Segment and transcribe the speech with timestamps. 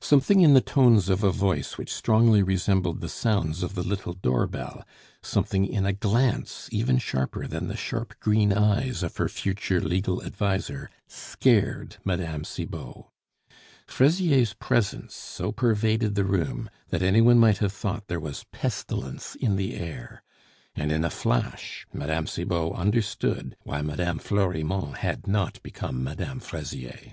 [0.00, 4.12] Something in the tones of a voice which strongly resembled the sounds of the little
[4.12, 4.84] door bell,
[5.22, 10.20] something in a glance even sharper than the sharp green eyes of her future legal
[10.24, 12.42] adviser, scared Mme.
[12.42, 13.04] Cibot.
[13.86, 19.36] Fraisier's presence so pervaded the room, that any one might have thought there was pestilence
[19.36, 20.24] in the air;
[20.74, 22.24] and in a flash Mme.
[22.26, 24.18] Cibot understood why Mme.
[24.18, 26.40] Florimond had not become Mme.
[26.40, 27.12] Fraisier.